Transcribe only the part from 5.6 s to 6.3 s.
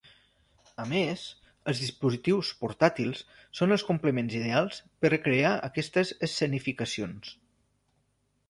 aquestes